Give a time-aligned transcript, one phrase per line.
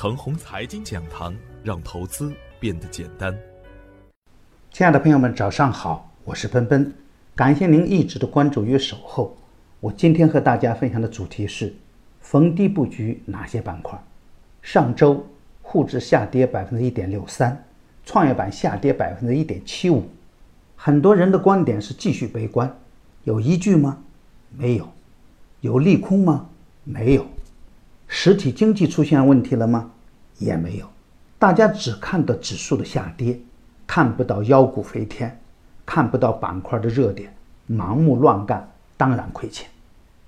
[0.00, 3.38] 腾宏财经讲堂，让投资变得简单。
[4.72, 6.90] 亲爱的朋友们，早上好，我是奔奔，
[7.36, 9.36] 感谢您一直的关注与守候。
[9.78, 11.74] 我今天和大家分享的主题是
[12.22, 14.02] 逢低布局哪些板块。
[14.62, 15.26] 上周
[15.60, 17.62] 沪指下跌百分之一点六三，
[18.06, 20.08] 创业板下跌百分之一点七五。
[20.76, 22.74] 很多人的观点是继续悲观，
[23.24, 23.98] 有依据吗？
[24.48, 24.88] 没有。
[25.60, 26.48] 有利空吗？
[26.84, 27.26] 没有。
[28.12, 29.92] 实体经济出现问题了吗？
[30.38, 30.86] 也没有。
[31.38, 33.38] 大家只看到指数的下跌，
[33.86, 35.40] 看不到妖股飞天，
[35.86, 37.32] 看不到板块的热点，
[37.70, 39.68] 盲目乱干当然亏钱。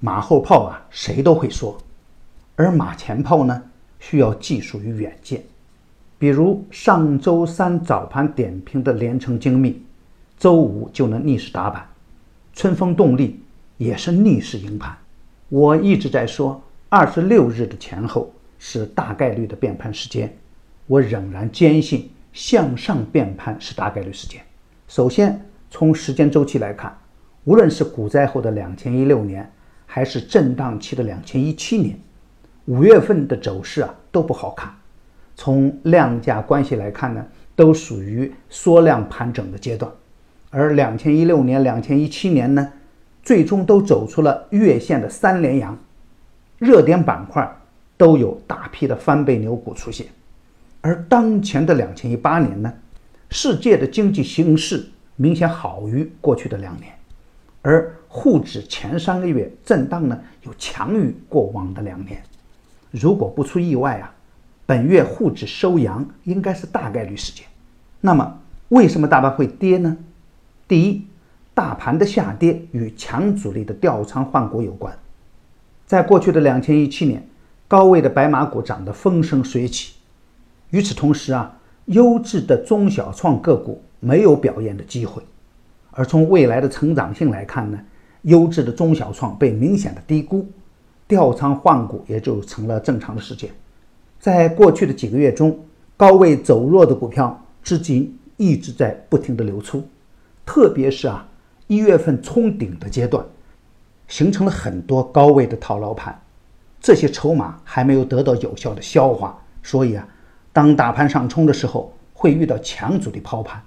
[0.00, 1.78] 马后炮啊，谁都会说，
[2.56, 3.62] 而马前炮呢，
[4.00, 5.44] 需要技术与远见。
[6.18, 9.80] 比如上周三早盘点评的联成精密，
[10.36, 11.84] 周五就能逆势打板；
[12.52, 13.40] 春风动力
[13.76, 14.98] 也是逆势赢盘。
[15.48, 16.60] 我一直在说。
[16.90, 20.34] 二十六日的前后是大概率的变盘时间，
[20.86, 24.40] 我仍然坚信向上变盘是大概率时间。
[24.86, 26.96] 首先从时间周期来看，
[27.44, 29.52] 无论是股灾后的两千一六年，
[29.84, 32.00] 还是震荡期的两千一七年，
[32.64, 34.72] 五月份的走势啊都不好看。
[35.36, 37.22] 从量价关系来看呢，
[37.54, 39.92] 都属于缩量盘整的阶段，
[40.48, 42.72] 而两千一六年、两千一七年呢，
[43.22, 45.78] 最终都走出了月线的三连阳。
[46.58, 47.48] 热点板块
[47.96, 50.06] 都有大批的翻倍牛股出现，
[50.80, 52.72] 而当前的两千一八年呢，
[53.30, 54.84] 世界的经济形势
[55.16, 56.92] 明显好于过去的两年，
[57.62, 62.22] 而沪指前三个月震荡呢又强于过往的两年。
[62.90, 64.12] 如果不出意外啊，
[64.66, 67.46] 本月沪指收阳应该是大概率事件。
[68.00, 69.96] 那么为什么大盘会跌呢？
[70.66, 71.06] 第一，
[71.54, 74.96] 大盘的下跌与强主力的调仓换股有关。
[75.88, 77.26] 在过去的两千一七年，
[77.66, 79.94] 高位的白马股涨得风生水起。
[80.68, 85.22] 与此同时啊，优质的中小创个股没有表现的机会。
[85.92, 87.78] 而从未来的成长性来看呢，
[88.20, 90.46] 优质的中小创被明显的低估，
[91.08, 93.48] 调仓换股也就成了正常的事件。
[94.20, 95.58] 在过去的几个月中，
[95.96, 99.82] 高位走弱的股票至今一直在不停的流出，
[100.44, 101.26] 特别是啊
[101.66, 103.24] 一月份冲顶的阶段。
[104.08, 106.18] 形成了很多高位的套牢盘，
[106.80, 110.08] 这些筹码还没有得到有效的消化，所以啊，
[110.52, 113.62] 当大盘上冲的时候，会遇到强主力抛盘，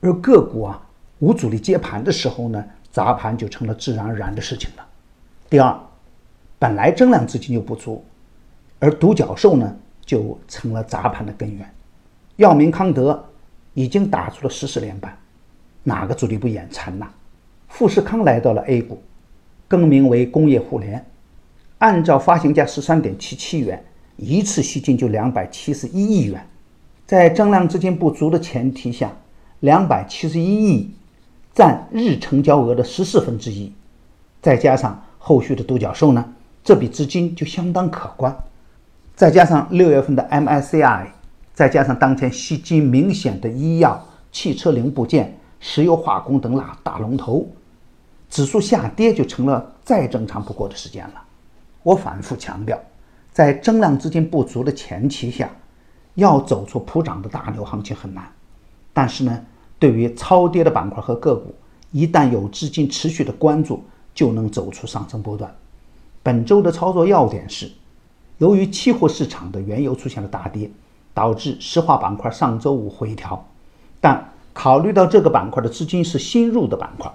[0.00, 0.80] 而个股啊
[1.18, 4.86] 无主力接盘的时候呢，砸盘就成了自然而然的事情了。
[5.50, 5.76] 第二，
[6.58, 8.04] 本来增量资金就不足，
[8.78, 11.68] 而独角兽呢就成了砸盘的根源。
[12.36, 13.24] 药明康德
[13.74, 15.18] 已经打出了十四连板，
[15.82, 17.08] 哪个主力不眼馋呐？
[17.68, 19.02] 富士康来到了 A 股。
[19.68, 21.04] 更名为工业互联，
[21.78, 23.84] 按照发行价十三点七七元，
[24.16, 26.46] 一次吸金就两百七十一亿元，
[27.06, 29.12] 在增量资金不足的前提下，
[29.60, 30.90] 两百七十一亿
[31.54, 33.72] 占日成交额的十四分之一，
[34.40, 38.36] 再加上后续的独角兽呢，这笔资金就相当可观。
[39.14, 41.06] 再加上六月份的 MSCI，
[41.54, 47.48] 再加上当前吸金明显的医药、汽车零部件、石油化工等大大龙头。
[48.28, 51.22] 指数下跌就成了再正常不过的时间了。
[51.82, 52.78] 我反复强调，
[53.32, 55.48] 在增量资金不足的前提下，
[56.14, 58.24] 要走出普涨的大牛行情很难。
[58.92, 59.44] 但是呢，
[59.78, 61.54] 对于超跌的板块和个股，
[61.92, 63.84] 一旦有资金持续的关注，
[64.14, 65.54] 就能走出上升波段。
[66.22, 67.70] 本周的操作要点是：
[68.38, 70.68] 由于期货市场的原油出现了大跌，
[71.14, 73.46] 导致石化板块上周五回调，
[74.00, 77.12] 但考虑到这个板块的资金是新入的板块。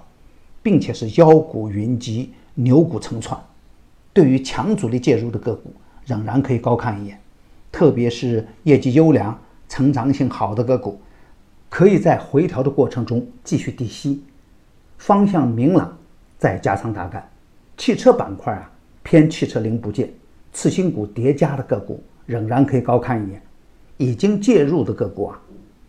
[0.62, 3.38] 并且是妖股云集，牛股成串。
[4.12, 5.72] 对于强主力介入的个股，
[6.04, 7.18] 仍然可以高看一眼。
[7.70, 11.00] 特别是业绩优良、成长性好的个股，
[11.70, 14.22] 可以在回调的过程中继续低吸，
[14.98, 15.96] 方向明朗，
[16.38, 17.26] 再加仓打干。
[17.78, 18.70] 汽车板块啊，
[19.02, 20.12] 偏汽车零部件、
[20.52, 23.42] 次新股叠加的个股，仍然可以高看一眼。
[23.96, 25.40] 已经介入的个股啊，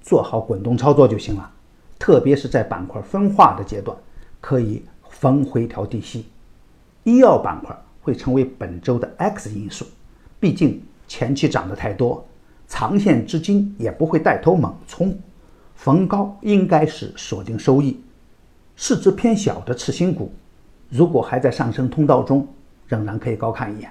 [0.02, 1.52] 做好滚动操作就行了。
[2.00, 3.96] 特别是在板块分化的阶段。
[4.44, 6.26] 可以逢回调低吸，
[7.06, 9.86] 医药板块会成为本周的 X 因素，
[10.38, 12.28] 毕竟前期涨得太多，
[12.68, 15.18] 长线资金也不会带头猛冲，
[15.76, 17.98] 逢高应该是锁定收益。
[18.76, 20.30] 市值偏小的次新股，
[20.90, 22.46] 如果还在上升通道中，
[22.86, 23.90] 仍然可以高看一眼。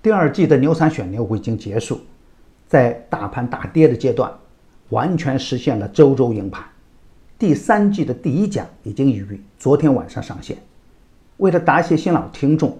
[0.00, 1.98] 第二季的牛散选牛股已经结束，
[2.68, 4.32] 在大盘大跌的阶段，
[4.90, 6.64] 完全实现了周周赢盘。
[7.42, 10.56] 第三季的第一讲已经于昨天晚上上线。
[11.38, 12.78] 为了答谢新老听众，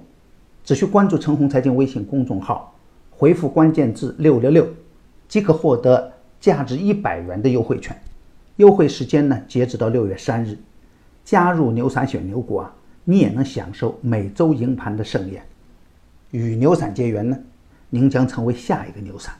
[0.63, 2.73] 只需关注陈红财经微信公众号，
[3.11, 4.65] 回复关键字六六六，
[5.27, 8.01] 即可获得价值一百元的优惠券。
[8.55, 10.57] 优惠时间呢，截止到六月三日。
[11.25, 12.73] 加入牛散选牛股啊，
[13.03, 15.43] 你也能享受每周赢盘的盛宴。
[16.31, 17.37] 与牛散结缘呢，
[17.91, 19.35] 您将成为下一个牛散。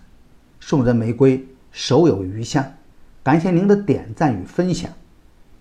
[0.59, 2.65] 送人玫瑰，手有余香。
[3.23, 4.91] 感谢您的点赞与分享，